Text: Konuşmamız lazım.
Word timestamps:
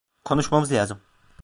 Konuşmamız 0.23 0.71
lazım. 0.71 1.01